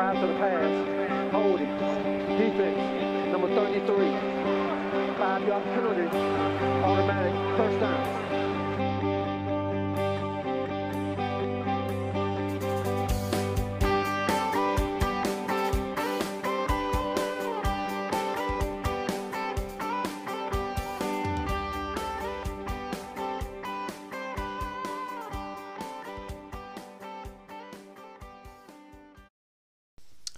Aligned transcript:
To 0.00 0.26
the 0.26 0.32
pass. 0.40 1.30
Hold 1.30 1.60
it. 1.60 1.66
Defense. 2.38 3.30
Number 3.30 3.48
33. 3.54 3.84
Five 5.18 5.46
yard 5.46 5.62
penalty. 5.62 6.06
Automatic 6.82 7.34
first 7.58 7.80
down. 7.80 8.49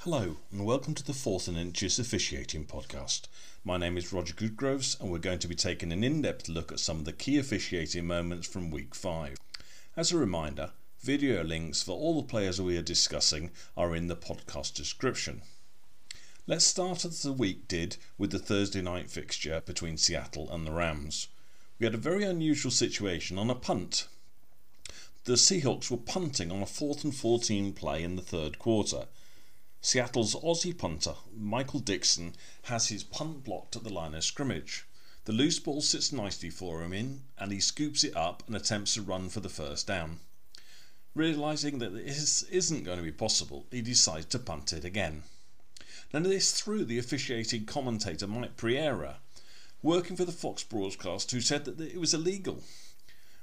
Hello, 0.05 0.39
and 0.51 0.65
welcome 0.65 0.95
to 0.95 1.05
the 1.05 1.13
Fourth 1.13 1.47
and 1.47 1.57
Inches 1.57 1.97
Officiating 1.97 2.65
Podcast. 2.65 3.29
My 3.65 3.77
name 3.77 3.97
is 3.97 4.13
Roger 4.13 4.35
Goodgroves, 4.35 5.01
and 5.01 5.13
we're 5.13 5.19
going 5.19 5.39
to 5.39 5.47
be 5.47 5.55
taking 5.55 5.93
an 5.93 6.03
in 6.03 6.23
depth 6.23 6.49
look 6.49 6.73
at 6.73 6.81
some 6.81 6.99
of 6.99 7.05
the 7.05 7.13
key 7.13 7.39
officiating 7.39 8.05
moments 8.05 8.49
from 8.49 8.73
Week 8.73 8.97
5. 8.97 9.37
As 9.97 10.11
a 10.11 10.17
reminder, 10.17 10.73
video 11.01 11.45
links 11.45 11.85
for 11.85 11.93
all 11.93 12.21
the 12.21 12.27
players 12.27 12.61
we 12.61 12.77
are 12.77 12.83
discussing 12.83 13.53
are 13.77 13.95
in 13.95 14.09
the 14.09 14.17
podcast 14.17 14.75
description. 14.75 15.43
Let's 16.49 16.65
start 16.65 17.05
as 17.05 17.23
the 17.23 17.33
week 17.33 17.69
did 17.69 17.97
with 18.19 18.33
the 18.33 18.41
Thursday 18.41 18.83
night 18.83 19.09
fixture 19.09 19.63
between 19.65 19.99
Seattle 19.99 20.51
and 20.51 20.67
the 20.67 20.73
Rams. 20.73 21.29
We 21.79 21.87
had 21.87 21.95
a 21.95 22.09
very 22.09 22.25
unusual 22.25 22.73
situation 22.73 23.39
on 23.39 23.51
a 23.51 23.55
punt. 23.55 24.09
The 25.27 25.35
Seahawks 25.35 25.93
were 25.93 25.97
punting 25.97 26.51
on 26.51 26.61
a 26.61 26.67
4th 26.67 27.05
and 27.05 27.15
14 27.15 27.73
play 27.73 28.03
in 28.03 28.17
the 28.17 28.23
third 28.23 28.59
quarter. 28.59 29.07
Seattle's 29.85 30.37
Aussie 30.37 30.79
punter, 30.79 31.17
Michael 31.37 31.81
Dickson, 31.81 32.37
has 32.63 32.87
his 32.87 33.03
punt 33.03 33.43
blocked 33.43 33.75
at 33.75 33.83
the 33.83 33.93
line 33.93 34.15
of 34.15 34.23
scrimmage. 34.23 34.85
The 35.25 35.33
loose 35.33 35.59
ball 35.59 35.81
sits 35.83 36.13
nicely 36.13 36.51
for 36.51 36.85
him 36.85 36.93
in, 36.93 37.23
and 37.37 37.51
he 37.51 37.59
scoops 37.59 38.05
it 38.05 38.17
up 38.17 38.45
and 38.47 38.55
attempts 38.55 38.95
to 38.95 39.03
run 39.03 39.29
for 39.29 39.41
the 39.41 39.49
first 39.49 39.89
down. 39.89 40.21
Realizing 41.17 41.81
that 41.81 41.95
this 41.95 42.45
isn't 42.45 42.85
going 42.85 42.99
to 42.99 43.03
be 43.03 43.11
possible, 43.11 43.67
he 43.73 43.83
decides 43.83 44.27
to 44.27 44.39
punt 44.39 44.73
it 44.73 44.85
again. 44.85 45.25
Now, 46.15 46.21
this 46.21 46.53
threw 46.53 46.85
the 46.85 47.01
officiating 47.01 47.65
commentator 47.65 48.29
Mike 48.29 48.57
Pereira, 48.57 49.17
working 49.83 50.17
for 50.17 50.25
the 50.25 50.31
Fox 50.31 50.63
broadcast, 50.63 51.33
who 51.33 51.41
said 51.41 51.65
that 51.65 51.81
it 51.81 51.99
was 51.99 52.15
illegal. 52.15 52.63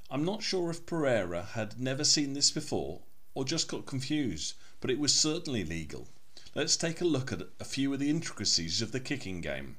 I'm 0.09 0.23
not 0.23 0.41
sure 0.41 0.69
if 0.69 0.85
Pereira 0.85 1.43
had 1.51 1.81
never 1.81 2.05
seen 2.05 2.31
this 2.31 2.49
before 2.49 3.01
or 3.33 3.43
just 3.43 3.67
got 3.67 3.85
confused, 3.85 4.53
but 4.79 4.89
it 4.89 4.99
was 4.99 5.13
certainly 5.13 5.65
legal. 5.65 6.07
Let's 6.55 6.75
take 6.75 6.99
a 6.99 7.05
look 7.05 7.31
at 7.31 7.43
a 7.59 7.63
few 7.63 7.93
of 7.93 7.99
the 7.99 8.09
intricacies 8.09 8.81
of 8.81 8.91
the 8.91 8.99
kicking 8.99 9.39
game. 9.39 9.77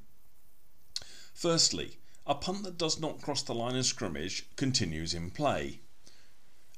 Firstly, 1.34 1.98
a 2.26 2.34
punt 2.36 2.62
that 2.62 2.78
does 2.78 3.00
not 3.00 3.20
cross 3.20 3.42
the 3.42 3.54
line 3.54 3.74
of 3.76 3.86
scrimmage 3.86 4.46
continues 4.54 5.12
in 5.12 5.32
play. 5.32 5.80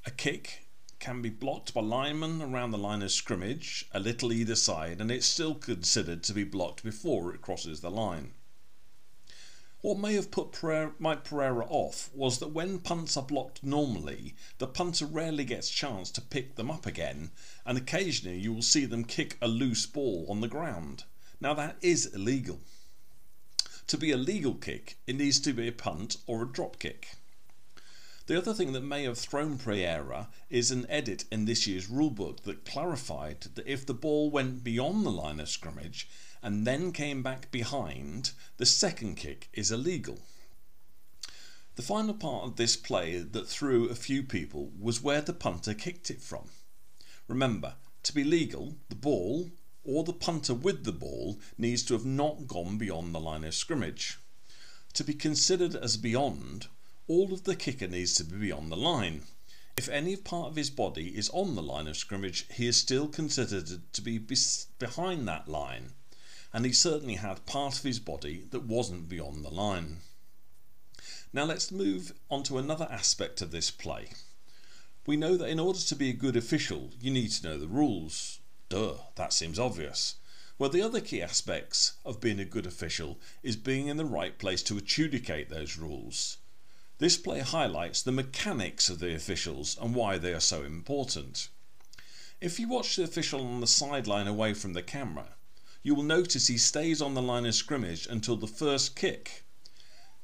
A 0.07 0.11
kick 0.11 0.67
can 0.99 1.21
be 1.21 1.29
blocked 1.29 1.75
by 1.75 1.83
linemen 1.83 2.41
around 2.41 2.71
the 2.71 2.79
line 2.79 3.03
of 3.03 3.13
scrimmage, 3.13 3.85
a 3.93 4.01
little 4.01 4.33
either 4.33 4.57
side, 4.57 4.99
and 4.99 5.11
it's 5.11 5.27
still 5.27 5.55
considered 5.55 6.23
to 6.23 6.33
be 6.33 6.45
blocked 6.45 6.83
before 6.83 7.35
it 7.35 7.43
crosses 7.43 7.81
the 7.81 7.91
line. 7.91 8.33
What 9.83 9.99
may 9.99 10.15
have 10.15 10.31
put 10.31 10.53
Pereira, 10.53 10.93
Mike 11.01 11.25
Pereira 11.25 11.67
off 11.69 12.09
was 12.15 12.39
that 12.39 12.53
when 12.53 12.79
punts 12.79 13.17
are 13.17 13.23
blocked 13.25 13.65
normally, 13.65 14.37
the 14.59 14.69
punter 14.69 15.07
rarely 15.07 15.45
gets 15.45 15.69
chance 15.69 16.13
to 16.13 16.21
pick 16.21 16.55
them 16.55 16.71
up 16.71 16.87
again, 16.87 17.33
and 17.67 17.77
occasionally 17.77 18.39
you 18.39 18.53
will 18.53 18.63
see 18.63 18.85
them 18.85 19.03
kick 19.03 19.37
a 19.43 19.49
loose 19.49 19.85
ball 19.87 20.25
on 20.29 20.41
the 20.41 20.47
ground. 20.47 21.03
Now 21.41 21.53
that 21.55 21.79
is 21.83 22.07
illegal. 22.07 22.61
To 23.89 23.99
be 23.99 24.13
a 24.13 24.17
legal 24.17 24.55
kick, 24.55 24.99
it 25.09 25.17
needs 25.17 25.41
to 25.41 25.53
be 25.53 25.67
a 25.67 25.73
punt 25.73 26.17
or 26.29 26.45
a 26.45 26.49
drop 26.49 26.79
kick. 26.79 27.17
The 28.27 28.39
other 28.39 28.55
thing 28.55 28.73
that 28.75 28.85
may 28.85 29.03
have 29.03 29.19
thrown 29.19 29.59
Pereira 29.59 30.29
is 30.49 30.71
an 30.71 30.87
edit 30.89 31.25
in 31.33 31.45
this 31.45 31.67
year's 31.67 31.89
rulebook 31.89 32.45
that 32.45 32.65
clarified 32.65 33.41
that 33.57 33.67
if 33.67 33.85
the 33.85 33.95
ball 33.95 34.31
went 34.31 34.63
beyond 34.63 35.05
the 35.05 35.11
line 35.11 35.41
of 35.41 35.49
scrimmage 35.49 36.09
and 36.43 36.67
then 36.67 36.93
came 36.93 37.23
back 37.23 37.51
behind, 37.51 38.33
the 38.57 38.67
second 38.67 39.17
kick 39.17 39.49
is 39.53 39.71
illegal. 39.71 40.19
The 41.77 41.83
final 41.83 42.15
part 42.15 42.45
of 42.45 42.57
this 42.57 42.77
play 42.77 43.19
that 43.19 43.49
threw 43.49 43.89
a 43.89 43.95
few 43.95 44.23
people 44.23 44.73
was 44.79 45.03
where 45.03 45.23
the 45.23 45.33
punter 45.33 45.73
kicked 45.73 46.11
it 46.11 46.21
from. 46.21 46.51
Remember, 47.29 47.77
to 48.03 48.13
be 48.13 48.25
legal, 48.25 48.77
the 48.89 48.95
ball 48.95 49.53
or 49.85 50.05
the 50.05 50.13
punter 50.13 50.55
with 50.55 50.85
the 50.85 50.93
ball 50.93 51.41
needs 51.57 51.83
to 51.85 51.95
have 51.95 52.05
not 52.05 52.47
gone 52.47 52.77
beyond 52.77 53.15
the 53.15 53.21
line 53.21 53.45
of 53.45 53.55
scrimmage. 53.55 54.19
To 54.95 55.05
be 55.05 55.15
considered 55.15 55.75
as 55.75 55.97
beyond, 55.97 56.67
all 57.09 57.33
of 57.33 57.45
the 57.45 57.57
kicker 57.57 57.89
needs 57.89 58.15
to 58.15 58.25
be 58.25 58.37
beyond 58.37 58.71
the 58.71 58.77
line. 58.77 59.23
If 59.77 59.89
any 59.89 60.17
part 60.17 60.51
of 60.51 60.57
his 60.57 60.71
body 60.71 61.17
is 61.17 61.31
on 61.31 61.55
the 61.55 61.63
line 61.63 61.89
of 61.89 61.97
scrimmage, 61.97 62.47
he 62.53 62.67
is 62.67 62.77
still 62.77 63.09
considered 63.09 63.93
to 63.93 64.03
be 64.03 64.19
behind 64.19 65.27
that 65.27 65.49
line, 65.49 65.95
and 66.53 66.65
he 66.65 66.73
certainly 66.73 67.15
had 67.15 67.47
part 67.47 67.79
of 67.79 67.85
his 67.85 67.99
body 67.99 68.45
that 68.51 68.65
wasn't 68.65 69.09
beyond 69.09 69.45
the 69.45 69.51
line. 69.51 69.99
Now 71.33 71.45
let's 71.45 71.73
move 71.73 72.13
on 72.31 72.43
to 72.45 72.59
another 72.59 72.87
aspect 72.91 73.41
of 73.41 73.51
this 73.51 73.71
play. 73.71 74.11
We 75.07 75.17
know 75.17 75.37
that 75.37 75.49
in 75.49 75.59
order 75.59 75.81
to 75.81 75.97
be 75.97 76.11
a 76.11 76.15
good 76.15 76.37
official, 76.37 76.91
you 77.01 77.11
need 77.11 77.31
to 77.33 77.47
know 77.47 77.59
the 77.59 77.67
rules. 77.67 78.39
Duh, 78.69 78.97
that 79.17 79.33
seems 79.33 79.59
obvious. 79.59 80.17
Well, 80.59 80.71
the 80.71 80.83
other 80.83 81.01
key 81.01 81.23
aspects 81.23 81.95
of 82.05 82.21
being 82.21 82.39
a 82.39 82.45
good 82.45 82.67
official 82.67 83.19
is 83.43 83.57
being 83.57 83.89
in 83.89 83.97
the 83.97 84.05
right 84.05 84.39
place 84.39 84.63
to 84.65 84.77
adjudicate 84.77 85.49
those 85.49 85.77
rules. 85.77 86.37
This 86.99 87.17
play 87.17 87.41
highlights 87.41 88.03
the 88.03 88.13
mechanics 88.13 88.89
of 88.89 89.01
the 89.01 89.15
officials 89.15 89.77
and 89.81 89.95
why 89.95 90.19
they 90.19 90.33
are 90.33 90.41
so 90.41 90.63
important. 90.63 91.49
If 92.41 92.61
you 92.61 92.69
watch 92.69 92.95
the 92.95 93.03
official 93.03 93.41
on 93.41 93.61
the 93.61 93.67
sideline 93.67 94.29
away 94.29 94.55
from 94.55 94.75
the 94.75 94.83
camera, 94.83 95.35
you 95.83 95.95
will 95.95 96.03
notice 96.03 96.47
he 96.47 96.59
stays 96.59 97.03
on 97.03 97.15
the 97.15 97.23
line 97.23 97.45
of 97.45 97.55
scrimmage 97.55 98.07
until 98.07 98.37
the 98.37 98.47
first 98.47 98.95
kick. 98.95 99.45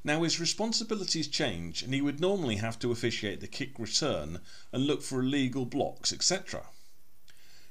Now 0.04 0.22
his 0.22 0.38
responsibilities 0.38 1.26
change 1.26 1.82
and 1.82 1.92
he 1.92 2.00
would 2.00 2.20
normally 2.20 2.56
have 2.56 2.78
to 2.78 2.92
officiate 2.92 3.40
the 3.40 3.48
kick 3.48 3.78
return 3.78 4.40
and 4.72 4.86
look 4.86 5.02
for 5.02 5.20
illegal 5.20 5.64
blocks, 5.64 6.12
etc. 6.12 6.66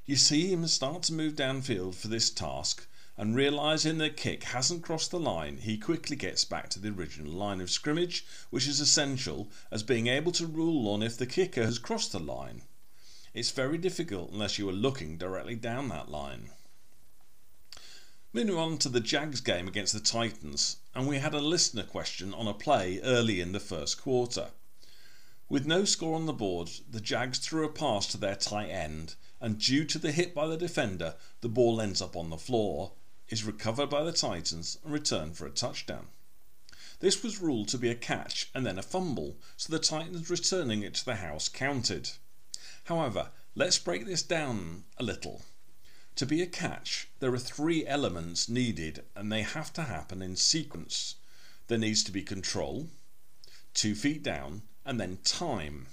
You 0.06 0.18
see 0.18 0.52
him 0.52 0.68
start 0.68 1.04
to 1.04 1.14
move 1.14 1.36
downfield 1.36 1.96
for 1.96 2.10
this 2.10 2.30
task 2.30 2.88
and 3.18 3.36
realizing 3.36 3.98
the 3.98 4.12
kick 4.12 4.44
hasn't 4.44 4.84
crossed 4.84 5.10
the 5.10 5.20
line, 5.20 5.58
he 5.58 5.78
quickly 5.78 6.16
gets 6.16 6.46
back 6.46 6.70
to 6.70 6.80
the 6.80 6.90
original 6.90 7.32
line 7.32 7.60
of 7.62 7.72
scrimmage, 7.72 8.24
which 8.52 8.68
is 8.68 8.80
essential 8.80 9.50
as 9.72 9.82
being 9.82 10.06
able 10.06 10.32
to 10.34 10.46
rule 10.46 10.88
on 10.90 11.02
if 11.02 11.18
the 11.18 11.26
kicker 11.26 11.64
has 11.64 11.80
crossed 11.80 12.12
the 12.12 12.20
line. 12.20 12.62
It's 13.34 13.50
very 13.50 13.80
difficult 13.80 14.32
unless 14.32 14.60
you 14.60 14.70
are 14.70 14.74
looking 14.74 15.18
directly 15.18 15.56
down 15.56 15.90
that 15.90 16.12
line. 16.12 16.52
Moving 18.34 18.56
on 18.56 18.78
to 18.80 18.90
the 18.90 19.00
Jags 19.00 19.40
game 19.40 19.70
against 19.70 19.94
the 19.94 20.02
Titans, 20.02 20.78
and 20.94 21.08
we 21.08 21.20
had 21.20 21.34
a 21.34 21.40
listener 21.40 21.84
question 21.84 22.34
on 22.34 22.46
a 22.46 22.54
play 22.54 23.00
early 23.02 23.40
in 23.40 23.54
the 23.54 23.60
first 23.60 24.02
quarter. 24.02 24.50
With 25.48 25.66
no 25.66 25.86
score 25.86 26.14
on 26.14 26.26
the 26.26 26.34
board, 26.34 26.70
the 26.90 27.00
Jags 27.00 27.40
threw 27.40 27.66
a 27.66 27.72
pass 27.72 28.06
to 28.08 28.18
their 28.18 28.36
tight 28.36 28.68
end, 28.68 29.16
and 29.40 29.58
due 29.58 29.86
to 29.86 29.98
the 29.98 30.12
hit 30.12 30.36
by 30.36 30.46
the 30.46 30.58
defender, 30.58 31.16
the 31.40 31.48
ball 31.48 31.80
ends 31.80 32.02
up 32.02 32.18
on 32.18 32.30
the 32.30 32.38
floor, 32.38 32.92
is 33.30 33.46
recovered 33.46 33.90
by 33.90 34.04
the 34.04 34.12
Titans, 34.12 34.78
and 34.84 34.92
returned 34.92 35.38
for 35.38 35.48
a 35.48 35.50
touchdown. 35.50 36.08
This 37.00 37.24
was 37.24 37.40
ruled 37.40 37.70
to 37.70 37.78
be 37.78 37.90
a 37.90 37.96
catch 37.96 38.50
and 38.54 38.66
then 38.66 38.78
a 38.78 38.84
fumble, 38.84 39.38
so 39.56 39.72
the 39.72 39.80
Titans 39.80 40.30
returning 40.30 40.84
it 40.84 40.96
to 40.96 41.06
the 41.06 41.16
house 41.16 41.48
counted. 41.48 42.12
However, 42.84 43.30
let's 43.56 43.80
break 43.80 44.06
this 44.06 44.22
down 44.22 44.84
a 44.98 45.04
little. 45.04 45.44
To 46.18 46.26
be 46.26 46.42
a 46.42 46.48
catch, 46.48 47.10
there 47.20 47.32
are 47.32 47.38
three 47.38 47.86
elements 47.86 48.50
needed 48.50 49.04
and 49.16 49.32
they 49.32 49.44
have 49.44 49.72
to 49.74 49.84
happen 49.84 50.24
in 50.24 50.36
sequence. 50.36 51.14
There 51.68 51.78
needs 51.78 52.04
to 52.06 52.12
be 52.12 52.24
control, 52.24 52.88
two 53.76 53.94
feet 53.94 54.24
down, 54.24 54.64
and 54.84 55.00
then 55.00 55.20
time. 55.24 55.86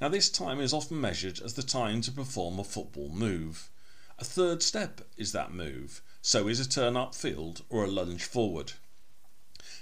Now, 0.00 0.08
this 0.08 0.30
time 0.30 0.60
is 0.60 0.72
often 0.72 0.98
measured 0.98 1.40
as 1.40 1.54
the 1.54 1.62
time 1.62 2.00
to 2.02 2.10
perform 2.10 2.58
a 2.58 2.64
football 2.64 3.10
move. 3.10 3.68
A 4.18 4.24
third 4.24 4.62
step 4.62 5.02
is 5.18 5.32
that 5.32 5.52
move, 5.52 6.00
so 6.22 6.48
is 6.48 6.58
a 6.58 6.66
turn 6.66 6.94
upfield 6.94 7.60
or 7.68 7.84
a 7.84 7.90
lunge 7.90 8.24
forward. 8.24 8.72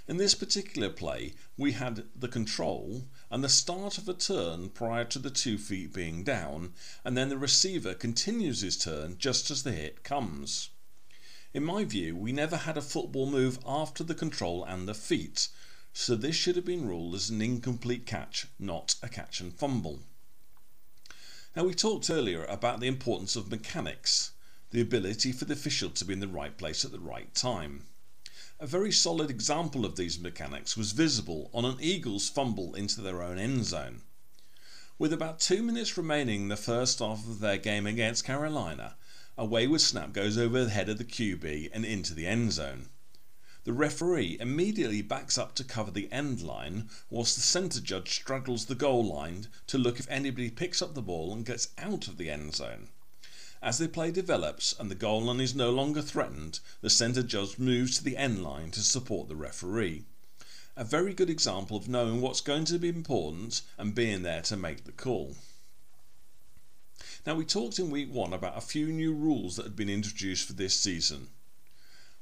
In 0.07 0.17
this 0.17 0.35
particular 0.35 0.89
play, 0.89 1.33
we 1.57 1.73
had 1.73 2.05
the 2.15 2.27
control 2.27 3.07
and 3.29 3.43
the 3.43 3.49
start 3.49 3.97
of 3.97 4.07
a 4.07 4.13
turn 4.13 4.69
prior 4.69 5.05
to 5.05 5.19
the 5.19 5.29
two 5.29 5.57
feet 5.57 5.93
being 5.93 6.23
down, 6.23 6.73
and 7.03 7.17
then 7.17 7.29
the 7.29 7.37
receiver 7.37 7.93
continues 7.93 8.61
his 8.61 8.77
turn 8.77 9.17
just 9.17 9.51
as 9.51 9.63
the 9.63 9.71
hit 9.71 10.03
comes. 10.03 10.69
In 11.53 11.63
my 11.63 11.83
view, 11.83 12.15
we 12.15 12.31
never 12.31 12.57
had 12.57 12.77
a 12.77 12.81
football 12.81 13.29
move 13.29 13.59
after 13.65 14.03
the 14.03 14.15
control 14.15 14.63
and 14.63 14.87
the 14.87 14.93
feet, 14.93 15.49
so 15.93 16.15
this 16.15 16.35
should 16.35 16.55
have 16.55 16.65
been 16.65 16.87
ruled 16.87 17.15
as 17.15 17.29
an 17.29 17.41
incomplete 17.41 18.05
catch, 18.05 18.47
not 18.57 18.95
a 19.03 19.09
catch 19.09 19.39
and 19.39 19.53
fumble. 19.53 19.99
Now, 21.55 21.65
we 21.65 21.73
talked 21.73 22.09
earlier 22.09 22.45
about 22.45 22.79
the 22.79 22.87
importance 22.87 23.35
of 23.35 23.51
mechanics. 23.51 24.31
the 24.73 24.81
ability 24.81 25.31
for 25.31 25.45
the 25.45 25.53
official 25.53 25.91
to 25.91 26.03
be 26.03 26.13
in 26.13 26.19
the 26.19 26.27
right 26.27 26.57
place 26.57 26.83
at 26.83 26.91
the 26.91 26.99
right 26.99 27.33
time. 27.35 27.83
A 28.59 28.67
very 28.67 28.91
solid 28.91 29.29
example 29.31 29.83
of 29.83 29.95
these 29.95 30.19
mechanics 30.19 30.77
was 30.77 30.91
visible 30.91 31.49
on 31.53 31.65
an 31.65 31.77
Eagles 31.81 32.29
fumble 32.29 32.75
into 32.75 33.01
their 33.01 33.23
own 33.23 33.39
end 33.39 33.65
zone. 33.65 34.03
With 34.99 35.11
about 35.11 35.39
two 35.39 35.63
minutes 35.63 35.97
remaining 35.97 36.43
in 36.43 36.47
the 36.49 36.55
first 36.55 36.99
half 36.99 37.27
of 37.27 37.39
their 37.39 37.57
game 37.57 37.87
against 37.87 38.25
Carolina, 38.25 38.95
a 39.37 39.43
wayward 39.43 39.81
snap 39.81 40.13
goes 40.13 40.37
over 40.37 40.63
the 40.63 40.69
head 40.69 40.87
of 40.87 40.99
the 40.99 41.03
QB 41.03 41.71
and 41.73 41.83
into 41.83 42.13
the 42.13 42.27
end 42.27 42.51
zone. 42.51 42.89
The 43.63 43.73
referee 43.73 44.37
immediately 44.39 45.01
backs 45.01 45.37
up 45.37 45.55
to 45.55 45.63
cover 45.63 45.89
the 45.89 46.11
end 46.11 46.41
line, 46.41 46.89
whilst 47.09 47.35
the 47.35 47.41
centre 47.41 47.81
judge 47.81 48.13
straddles 48.13 48.65
the 48.65 48.75
goal 48.75 49.03
line 49.03 49.47
to 49.67 49.79
look 49.79 49.99
if 49.99 50.09
anybody 50.09 50.51
picks 50.51 50.81
up 50.81 50.93
the 50.93 51.01
ball 51.01 51.33
and 51.33 51.43
gets 51.43 51.69
out 51.79 52.07
of 52.07 52.17
the 52.17 52.29
end 52.29 52.53
zone. 52.53 52.89
As 53.63 53.77
the 53.77 53.87
play 53.87 54.11
develops 54.11 54.75
and 54.77 54.91
the 54.91 54.95
goal 54.95 55.21
line 55.21 55.39
is 55.39 55.55
no 55.55 55.71
longer 55.71 56.01
threatened, 56.01 56.59
the 56.81 56.89
centre 56.89 57.23
judge 57.23 57.57
moves 57.57 57.95
to 57.97 58.03
the 58.03 58.17
end 58.17 58.43
line 58.43 58.71
to 58.71 58.81
support 58.81 59.29
the 59.29 59.37
referee. 59.37 60.03
A 60.75 60.83
very 60.83 61.13
good 61.13 61.29
example 61.29 61.77
of 61.77 61.87
knowing 61.87 62.19
what's 62.19 62.41
going 62.41 62.65
to 62.65 62.77
be 62.77 62.89
important 62.89 63.61
and 63.77 63.95
being 63.95 64.21
there 64.21 64.41
to 64.41 64.57
make 64.57 64.83
the 64.83 64.91
call. 64.91 65.37
Now, 67.25 67.35
we 67.35 67.45
talked 67.45 67.79
in 67.79 67.89
week 67.89 68.13
one 68.13 68.33
about 68.33 68.57
a 68.57 68.61
few 68.61 68.87
new 68.87 69.13
rules 69.13 69.55
that 69.55 69.63
had 69.63 69.77
been 69.77 69.89
introduced 69.89 70.45
for 70.45 70.51
this 70.51 70.77
season. 70.77 71.29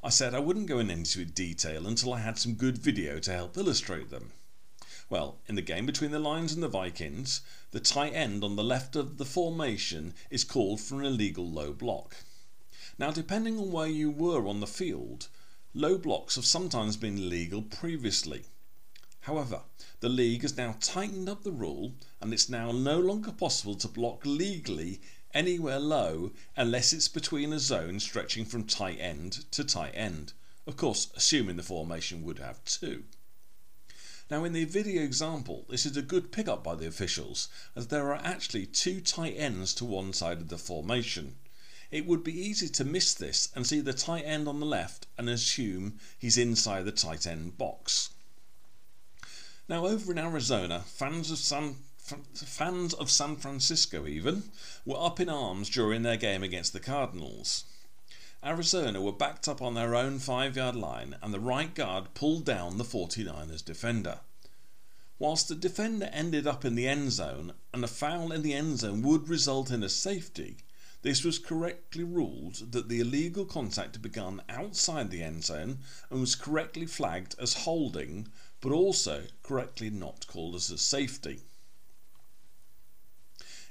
I 0.03 0.09
said 0.09 0.35
I 0.35 0.39
wouldn't 0.39 0.67
go 0.67 0.77
into 0.77 1.25
detail 1.25 1.87
until 1.87 2.13
I 2.13 2.19
had 2.19 2.37
some 2.37 2.53
good 2.53 2.77
video 2.77 3.17
to 3.17 3.33
help 3.33 3.57
illustrate 3.57 4.11
them. 4.11 4.31
Well, 5.11 5.39
in 5.45 5.55
the 5.55 5.61
game 5.61 5.85
between 5.85 6.11
the 6.11 6.19
Lions 6.19 6.53
and 6.53 6.63
the 6.63 6.69
Vikings, 6.69 7.41
the 7.71 7.81
tight 7.81 8.13
end 8.13 8.45
on 8.45 8.55
the 8.55 8.63
left 8.63 8.95
of 8.95 9.17
the 9.17 9.25
formation 9.25 10.13
is 10.29 10.45
called 10.45 10.79
for 10.79 11.01
an 11.01 11.05
illegal 11.05 11.45
low 11.45 11.73
block. 11.73 12.15
Now, 12.97 13.11
depending 13.11 13.59
on 13.59 13.73
where 13.73 13.89
you 13.89 14.09
were 14.09 14.47
on 14.47 14.61
the 14.61 14.67
field, 14.67 15.27
low 15.73 15.97
blocks 15.97 16.35
have 16.35 16.45
sometimes 16.45 16.95
been 16.95 17.27
legal 17.27 17.61
previously. 17.61 18.45
However, 19.19 19.63
the 19.99 20.07
league 20.07 20.43
has 20.43 20.55
now 20.55 20.77
tightened 20.79 21.27
up 21.27 21.43
the 21.43 21.51
rule 21.51 21.93
and 22.21 22.33
it's 22.33 22.47
now 22.47 22.71
no 22.71 22.97
longer 22.97 23.33
possible 23.33 23.75
to 23.75 23.89
block 23.89 24.25
legally 24.25 25.01
anywhere 25.33 25.79
low 25.81 26.31
unless 26.55 26.93
it's 26.93 27.09
between 27.09 27.51
a 27.51 27.59
zone 27.59 27.99
stretching 27.99 28.45
from 28.45 28.63
tight 28.63 28.97
end 29.01 29.43
to 29.51 29.65
tight 29.65 29.91
end. 29.93 30.31
Of 30.65 30.77
course, 30.77 31.11
assuming 31.17 31.57
the 31.57 31.63
formation 31.63 32.23
would 32.23 32.39
have 32.39 32.63
two. 32.63 33.03
Now, 34.31 34.45
in 34.45 34.53
the 34.53 34.63
video 34.63 35.03
example, 35.03 35.65
this 35.67 35.85
is 35.85 35.97
a 35.97 36.01
good 36.01 36.31
pickup 36.31 36.63
by 36.63 36.75
the 36.75 36.87
officials 36.87 37.49
as 37.75 37.87
there 37.87 38.13
are 38.13 38.25
actually 38.25 38.65
two 38.65 39.01
tight 39.01 39.35
ends 39.35 39.73
to 39.73 39.83
one 39.83 40.13
side 40.13 40.37
of 40.37 40.47
the 40.47 40.57
formation. 40.57 41.35
It 41.91 42.05
would 42.05 42.23
be 42.23 42.39
easy 42.39 42.69
to 42.69 42.85
miss 42.85 43.13
this 43.13 43.49
and 43.53 43.67
see 43.67 43.81
the 43.81 43.91
tight 43.91 44.23
end 44.23 44.47
on 44.47 44.61
the 44.61 44.65
left 44.65 45.05
and 45.17 45.29
assume 45.29 45.99
he's 46.17 46.37
inside 46.37 46.85
the 46.85 46.93
tight 46.93 47.27
end 47.27 47.57
box. 47.57 48.11
Now, 49.67 49.85
over 49.85 50.13
in 50.13 50.17
Arizona, 50.17 50.85
fans 50.87 51.29
of 51.29 51.37
San 51.37 51.75
fans 52.33 52.93
of 52.93 53.11
San 53.11 53.35
Francisco 53.35 54.07
even 54.07 54.43
were 54.85 55.05
up 55.05 55.19
in 55.19 55.27
arms 55.27 55.69
during 55.69 56.03
their 56.03 56.15
game 56.15 56.41
against 56.41 56.71
the 56.71 56.79
Cardinals. 56.79 57.65
Arizona 58.43 58.99
were 58.99 59.11
backed 59.11 59.47
up 59.47 59.61
on 59.61 59.75
their 59.75 59.93
own 59.93 60.17
five 60.17 60.55
yard 60.55 60.75
line 60.75 61.15
and 61.21 61.31
the 61.31 61.39
right 61.39 61.75
guard 61.75 62.13
pulled 62.15 62.43
down 62.43 62.77
the 62.77 62.83
49ers 62.83 63.63
defender. 63.63 64.21
Whilst 65.19 65.47
the 65.47 65.53
defender 65.53 66.09
ended 66.11 66.47
up 66.47 66.65
in 66.65 66.73
the 66.73 66.87
end 66.87 67.11
zone 67.11 67.53
and 67.71 67.83
a 67.83 67.87
foul 67.87 68.31
in 68.31 68.41
the 68.41 68.55
end 68.55 68.79
zone 68.79 69.03
would 69.03 69.29
result 69.29 69.69
in 69.69 69.83
a 69.83 69.89
safety, 69.89 70.57
this 71.03 71.23
was 71.23 71.37
correctly 71.37 72.03
ruled 72.03 72.71
that 72.71 72.89
the 72.89 72.99
illegal 72.99 73.45
contact 73.45 73.93
had 73.93 74.01
begun 74.01 74.41
outside 74.49 75.11
the 75.11 75.21
end 75.21 75.43
zone 75.43 75.77
and 76.09 76.19
was 76.19 76.33
correctly 76.33 76.87
flagged 76.87 77.35
as 77.39 77.53
holding, 77.53 78.27
but 78.59 78.71
also 78.71 79.25
correctly 79.43 79.91
not 79.91 80.25
called 80.25 80.55
as 80.55 80.71
a 80.71 80.79
safety. 80.79 81.41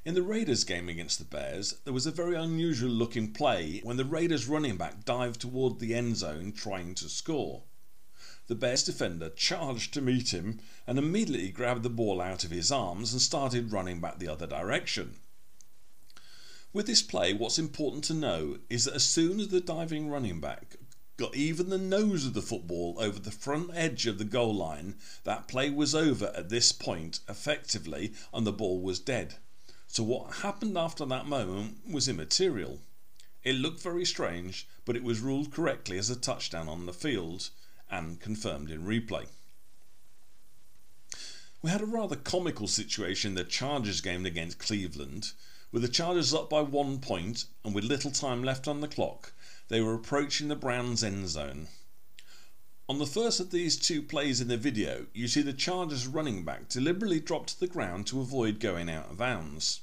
In 0.03 0.15
the 0.15 0.23
Raiders 0.23 0.65
game 0.65 0.89
against 0.89 1.19
the 1.19 1.27
Bears, 1.27 1.75
there 1.85 1.93
was 1.93 2.07
a 2.07 2.11
very 2.11 2.35
unusual 2.35 2.91
looking 2.91 3.35
play 3.35 3.81
when 3.85 3.99
the 3.99 4.05
Raiders 4.07 4.49
running 4.49 4.79
back 4.79 5.05
dived 5.05 5.43
toward 5.43 5.79
the 5.79 5.95
end 5.95 6.17
zone 6.17 6.53
trying 6.53 6.95
to 6.95 7.09
score. 7.11 7.65
The 8.47 8.55
Bears 8.55 8.83
defender 8.83 9.29
charged 9.29 9.93
to 9.93 10.01
meet 10.01 10.33
him 10.33 10.61
and 10.87 10.99
immediately 10.99 11.51
grabbed 11.51 11.83
the 11.83 11.91
ball 11.91 12.19
out 12.23 12.45
of 12.45 12.51
his 12.51 12.73
arms 12.73 13.13
and 13.13 13.21
started 13.21 13.73
running 13.73 14.01
back 14.01 14.19
the 14.19 14.29
other 14.29 14.47
direction. 14.47 15.17
With 16.73 16.87
this 16.87 17.03
play, 17.03 17.35
what's 17.35 17.59
important 17.59 18.03
to 18.05 18.15
know 18.15 18.61
is 18.71 18.87
that 18.87 18.95
as 18.95 19.05
soon 19.05 19.39
as 19.39 19.49
the 19.49 19.61
diving 19.61 20.09
running 20.09 20.41
back 20.41 20.77
got 21.19 21.37
even 21.37 21.69
the 21.69 21.77
nose 21.77 22.25
of 22.25 22.33
the 22.33 22.41
football 22.41 22.97
over 22.99 23.19
the 23.19 23.31
front 23.31 23.71
edge 23.75 24.07
of 24.07 24.17
the 24.17 24.25
goal 24.25 24.55
line, 24.55 24.97
that 25.25 25.47
play 25.47 25.69
was 25.69 25.95
over 25.95 26.33
at 26.35 26.49
this 26.49 26.73
point 26.73 27.21
effectively 27.29 28.15
and 28.33 28.47
the 28.47 28.53
ball 28.53 28.81
was 28.81 28.99
dead. 28.99 29.35
So 29.93 30.05
what 30.05 30.37
happened 30.37 30.79
after 30.79 31.05
that 31.05 31.27
moment 31.27 31.79
was 31.91 32.07
immaterial. 32.07 32.79
It 33.43 33.57
looked 33.57 33.83
very 33.83 34.05
strange, 34.05 34.69
but 34.85 34.95
it 34.95 35.03
was 35.03 35.19
ruled 35.19 35.51
correctly 35.51 35.99
as 35.99 36.09
a 36.09 36.15
touchdown 36.15 36.69
on 36.69 36.87
the 36.87 36.93
field 36.93 37.51
and 37.91 38.21
confirmed 38.21 38.71
in 38.71 38.85
replay. 38.85 39.27
We 41.61 41.71
had 41.71 41.81
a 41.81 41.87
rather 41.87 42.15
comical 42.15 42.69
situation 42.69 43.33
in 43.33 43.35
the 43.35 43.43
Chargers 43.43 44.01
game 44.01 44.25
against 44.25 44.61
Cleveland. 44.61 45.33
With 45.73 45.83
the 45.83 45.89
Chargers 45.89 46.33
up 46.33 46.49
by 46.49 46.61
one 46.61 47.01
point 47.01 47.47
and 47.65 47.75
with 47.75 47.83
little 47.83 48.13
time 48.13 48.45
left 48.45 48.69
on 48.69 48.83
the 48.83 48.87
clock, 48.87 49.33
they 49.67 49.81
were 49.81 49.95
approaching 49.95 50.47
the 50.47 50.55
Browns' 50.55 51.03
end 51.03 51.29
zone. 51.31 51.67
On 52.91 52.99
the 52.99 53.07
first 53.07 53.39
of 53.39 53.53
these 53.53 53.77
two 53.77 54.03
plays 54.03 54.41
in 54.41 54.49
the 54.49 54.57
video, 54.57 55.07
you 55.15 55.29
see 55.29 55.43
the 55.43 55.53
Chargers 55.53 56.09
running 56.09 56.43
back 56.45 56.69
deliberately 56.69 57.21
drop 57.21 57.47
to 57.47 57.61
the 57.61 57.69
ground 57.69 58.09
to 58.09 58.21
avoid 58.21 58.59
going 58.59 58.91
out 58.91 59.13
of 59.13 59.19
bounds. 59.19 59.83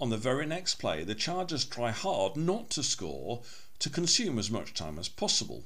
On 0.00 0.10
the 0.10 0.16
very 0.16 0.44
next 0.44 0.80
play, 0.80 1.04
the 1.04 1.14
Chargers 1.14 1.64
try 1.64 1.92
hard 1.92 2.36
not 2.36 2.70
to 2.70 2.82
score 2.82 3.44
to 3.78 3.88
consume 3.88 4.36
as 4.36 4.50
much 4.50 4.74
time 4.74 4.98
as 4.98 5.08
possible. 5.08 5.62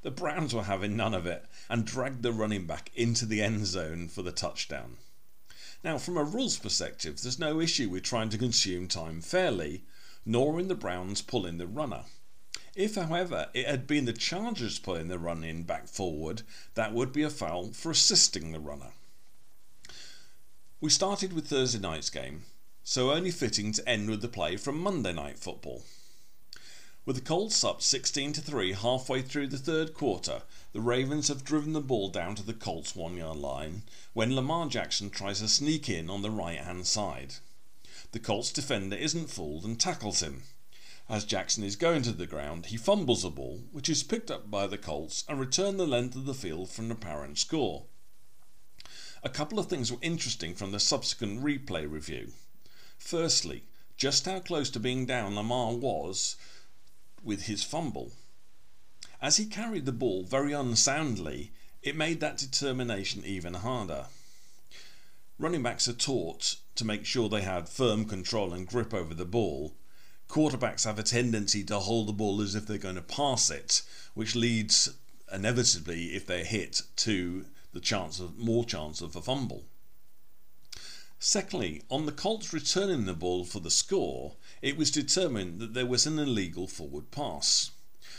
The 0.00 0.10
Browns 0.10 0.54
were 0.54 0.62
having 0.62 0.96
none 0.96 1.12
of 1.12 1.26
it 1.26 1.44
and 1.68 1.84
dragged 1.84 2.22
the 2.22 2.32
running 2.32 2.64
back 2.64 2.90
into 2.94 3.26
the 3.26 3.42
end 3.42 3.66
zone 3.66 4.08
for 4.08 4.22
the 4.22 4.32
touchdown. 4.32 4.96
Now, 5.82 5.98
from 5.98 6.16
a 6.16 6.24
rules 6.24 6.56
perspective, 6.56 7.20
there's 7.20 7.38
no 7.38 7.60
issue 7.60 7.90
with 7.90 8.04
trying 8.04 8.30
to 8.30 8.38
consume 8.38 8.88
time 8.88 9.20
fairly, 9.20 9.84
nor 10.24 10.58
in 10.58 10.68
the 10.68 10.74
Browns 10.74 11.20
pulling 11.20 11.58
the 11.58 11.66
runner. 11.66 12.04
If, 12.76 12.96
however, 12.96 13.50
it 13.54 13.66
had 13.66 13.86
been 13.86 14.04
the 14.04 14.12
Chargers 14.12 14.80
pulling 14.80 15.06
the 15.06 15.18
run 15.18 15.44
in 15.44 15.62
back 15.62 15.86
forward, 15.86 16.42
that 16.74 16.92
would 16.92 17.12
be 17.12 17.22
a 17.22 17.30
foul 17.30 17.72
for 17.72 17.92
assisting 17.92 18.50
the 18.50 18.58
runner. 18.58 18.90
We 20.80 20.90
started 20.90 21.32
with 21.32 21.46
Thursday 21.46 21.78
night's 21.78 22.10
game, 22.10 22.42
so 22.82 23.12
only 23.12 23.30
fitting 23.30 23.72
to 23.72 23.88
end 23.88 24.10
with 24.10 24.22
the 24.22 24.28
play 24.28 24.56
from 24.56 24.80
Monday 24.80 25.12
Night 25.12 25.38
Football. 25.38 25.84
With 27.06 27.16
the 27.16 27.22
Colts 27.22 27.62
up 27.62 27.80
16 27.80 28.32
to 28.32 28.40
3 28.40 28.72
halfway 28.72 29.22
through 29.22 29.48
the 29.48 29.58
third 29.58 29.94
quarter, 29.94 30.42
the 30.72 30.80
Ravens 30.80 31.28
have 31.28 31.44
driven 31.44 31.74
the 31.74 31.80
ball 31.80 32.08
down 32.08 32.34
to 32.34 32.42
the 32.42 32.54
Colts' 32.54 32.96
one 32.96 33.16
yard 33.16 33.36
line 33.36 33.82
when 34.14 34.34
Lamar 34.34 34.66
Jackson 34.68 35.10
tries 35.10 35.38
to 35.38 35.48
sneak 35.48 35.88
in 35.88 36.10
on 36.10 36.22
the 36.22 36.30
right 36.30 36.58
hand 36.58 36.86
side. 36.88 37.34
The 38.12 38.18
Colts 38.18 38.50
defender 38.50 38.96
isn't 38.96 39.30
fooled 39.30 39.64
and 39.64 39.78
tackles 39.78 40.22
him. 40.22 40.42
As 41.08 41.24
Jackson 41.24 41.62
is 41.62 41.76
going 41.76 42.02
to 42.02 42.12
the 42.12 42.26
ground, 42.26 42.66
he 42.66 42.76
fumbles 42.78 43.24
a 43.24 43.30
ball, 43.30 43.64
which 43.72 43.90
is 43.90 44.02
picked 44.02 44.30
up 44.30 44.50
by 44.50 44.66
the 44.66 44.78
Colts 44.78 45.24
and 45.28 45.38
returned 45.38 45.78
the 45.78 45.86
length 45.86 46.16
of 46.16 46.24
the 46.24 46.34
field 46.34 46.70
for 46.70 46.82
an 46.82 46.90
apparent 46.90 47.38
score. 47.38 47.84
A 49.22 49.28
couple 49.28 49.58
of 49.58 49.66
things 49.66 49.92
were 49.92 49.98
interesting 50.00 50.54
from 50.54 50.72
the 50.72 50.80
subsequent 50.80 51.42
replay 51.42 51.90
review. 51.90 52.32
Firstly, 52.98 53.64
just 53.96 54.24
how 54.24 54.40
close 54.40 54.70
to 54.70 54.80
being 54.80 55.04
down 55.06 55.34
Lamar 55.34 55.74
was 55.74 56.36
with 57.22 57.42
his 57.42 57.62
fumble. 57.62 58.12
As 59.20 59.36
he 59.36 59.46
carried 59.46 59.86
the 59.86 59.92
ball 59.92 60.24
very 60.24 60.52
unsoundly, 60.52 61.52
it 61.82 61.96
made 61.96 62.20
that 62.20 62.38
determination 62.38 63.24
even 63.24 63.54
harder. 63.54 64.06
Running 65.38 65.62
backs 65.62 65.86
are 65.86 65.92
taught 65.92 66.56
to 66.76 66.84
make 66.84 67.04
sure 67.04 67.28
they 67.28 67.42
have 67.42 67.68
firm 67.68 68.06
control 68.06 68.52
and 68.52 68.66
grip 68.66 68.94
over 68.94 69.14
the 69.14 69.24
ball. 69.24 69.74
Quarterbacks 70.28 70.84
have 70.84 70.98
a 70.98 71.02
tendency 71.02 71.62
to 71.64 71.78
hold 71.78 72.08
the 72.08 72.12
ball 72.12 72.40
as 72.40 72.54
if 72.54 72.66
they're 72.66 72.78
going 72.78 72.94
to 72.96 73.02
pass 73.02 73.50
it, 73.50 73.82
which 74.14 74.34
leads 74.34 74.90
inevitably, 75.32 76.14
if 76.14 76.26
they're 76.26 76.44
hit, 76.44 76.82
to 76.96 77.46
the 77.72 77.80
chance 77.80 78.20
of 78.20 78.38
more 78.38 78.64
chance 78.64 79.00
of 79.00 79.16
a 79.16 79.22
fumble. 79.22 79.66
Secondly, 81.18 81.82
on 81.90 82.06
the 82.06 82.12
Colts 82.12 82.52
returning 82.52 83.04
the 83.04 83.14
ball 83.14 83.44
for 83.44 83.60
the 83.60 83.70
score, 83.70 84.36
it 84.60 84.76
was 84.76 84.90
determined 84.90 85.58
that 85.60 85.72
there 85.72 85.86
was 85.86 86.06
an 86.06 86.18
illegal 86.18 86.66
forward 86.66 87.10
pass. 87.10 87.70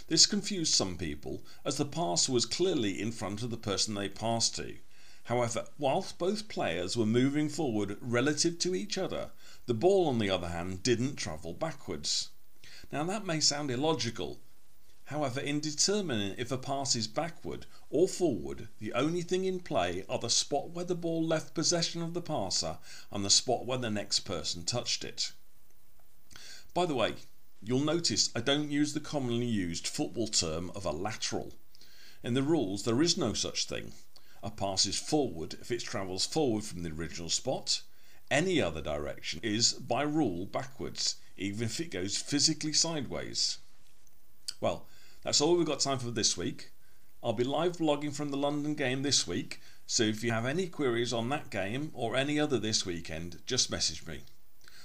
This 0.07 0.25
confused 0.25 0.73
some 0.73 0.97
people, 0.97 1.43
as 1.63 1.77
the 1.77 1.85
pass 1.85 2.27
was 2.29 2.45
clearly 2.45 2.99
in 2.99 3.11
front 3.11 3.43
of 3.43 3.49
the 3.49 3.57
person 3.57 3.93
they 3.93 4.09
passed 4.09 4.55
to. 4.55 4.77
However, 5.25 5.67
whilst 5.79 6.19
both 6.19 6.47
players 6.47 6.95
were 6.95 7.05
moving 7.05 7.49
forward 7.49 7.97
relative 7.99 8.59
to 8.59 8.75
each 8.75 8.95
other, 8.95 9.31
the 9.65 9.73
ball, 9.73 10.07
on 10.07 10.19
the 10.19 10.29
other 10.29 10.49
hand, 10.49 10.83
didn't 10.83 11.15
travel 11.15 11.51
backwards. 11.51 12.29
Now 12.91 13.03
that 13.05 13.25
may 13.25 13.39
sound 13.39 13.71
illogical. 13.71 14.39
However, 15.05 15.39
in 15.39 15.61
determining 15.61 16.35
if 16.37 16.51
a 16.51 16.59
pass 16.59 16.95
is 16.95 17.07
backward 17.07 17.65
or 17.89 18.07
forward, 18.07 18.69
the 18.77 18.93
only 18.93 19.23
thing 19.23 19.45
in 19.45 19.61
play 19.61 20.05
are 20.07 20.19
the 20.19 20.29
spot 20.29 20.69
where 20.69 20.85
the 20.85 20.93
ball 20.93 21.25
left 21.25 21.55
possession 21.55 22.03
of 22.03 22.13
the 22.13 22.21
passer 22.21 22.77
and 23.11 23.25
the 23.25 23.31
spot 23.31 23.65
where 23.65 23.79
the 23.79 23.89
next 23.89 24.19
person 24.21 24.63
touched 24.63 25.03
it. 25.03 25.31
By 26.75 26.85
the 26.85 26.93
way, 26.93 27.15
you'll 27.63 27.79
notice 27.79 28.29
I 28.35 28.41
don't 28.41 28.69
use 28.69 28.93
the 28.93 28.99
commonly 28.99 29.47
used 29.47 29.87
football 29.87 30.27
term 30.27 30.69
of 30.75 30.85
a 30.85 30.91
lateral. 30.91 31.53
In 32.23 32.35
the 32.35 32.43
rules, 32.43 32.83
there 32.83 33.01
is 33.01 33.17
no 33.17 33.33
such 33.33 33.65
thing. 33.65 33.93
A 34.45 34.51
pass 34.51 34.85
is 34.85 34.99
forward 34.99 35.55
if 35.59 35.71
it 35.71 35.81
travels 35.81 36.27
forward 36.27 36.63
from 36.63 36.83
the 36.83 36.91
original 36.91 37.29
spot. 37.29 37.81
Any 38.29 38.61
other 38.61 38.79
direction 38.79 39.39
is, 39.41 39.73
by 39.73 40.03
rule, 40.03 40.45
backwards, 40.45 41.15
even 41.35 41.65
if 41.65 41.79
it 41.79 41.89
goes 41.89 42.15
physically 42.15 42.71
sideways. 42.71 43.57
Well, 44.61 44.85
that's 45.23 45.41
all 45.41 45.57
we've 45.57 45.65
got 45.65 45.79
time 45.79 45.97
for 45.97 46.11
this 46.11 46.37
week. 46.37 46.69
I'll 47.23 47.33
be 47.33 47.43
live 47.43 47.77
blogging 47.77 48.13
from 48.13 48.29
the 48.29 48.37
London 48.37 48.75
game 48.75 49.01
this 49.01 49.25
week, 49.25 49.61
so 49.87 50.03
if 50.03 50.23
you 50.23 50.31
have 50.31 50.45
any 50.45 50.67
queries 50.67 51.11
on 51.11 51.29
that 51.29 51.49
game 51.49 51.89
or 51.95 52.15
any 52.15 52.39
other 52.39 52.59
this 52.59 52.85
weekend, 52.85 53.39
just 53.47 53.71
message 53.71 54.05
me. 54.05 54.21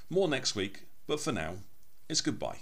More 0.09 0.27
next 0.27 0.55
week, 0.57 0.87
but 1.07 1.21
for 1.21 1.33
now, 1.33 1.57
it's 2.09 2.23
goodbye. 2.23 2.61